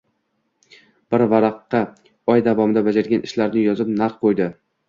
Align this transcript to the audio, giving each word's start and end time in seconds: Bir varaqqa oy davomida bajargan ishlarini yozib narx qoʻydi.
Bir 1.15 1.25
varaqqa 1.33 1.83
oy 2.35 2.43
davomida 2.49 2.83
bajargan 2.89 3.29
ishlarini 3.31 3.67
yozib 3.67 3.93
narx 4.01 4.21
qoʻydi. 4.27 4.53